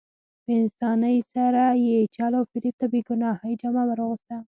[0.43, 4.35] په اسانۍ سره یې چل او فریب ته د بې ګناهۍ جامه ور اغوسته.